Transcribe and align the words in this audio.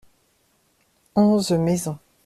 Onze 1.15 1.53
maisons. 1.59 1.99